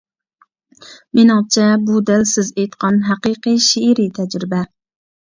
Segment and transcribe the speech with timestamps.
[1.17, 4.63] مېنىڭچە، بۇ دەل سىز ئېيتقان ھەقىقىي شېئىرىي تەجرىبە.